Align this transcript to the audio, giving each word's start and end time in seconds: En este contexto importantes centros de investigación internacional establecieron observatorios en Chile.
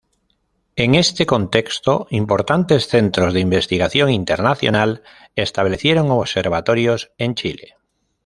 En 0.77 0.95
este 0.95 1.27
contexto 1.27 2.07
importantes 2.09 2.87
centros 2.87 3.35
de 3.35 3.39
investigación 3.39 4.09
internacional 4.09 5.03
establecieron 5.35 6.09
observatorios 6.09 7.11
en 7.19 7.35
Chile. 7.35 7.75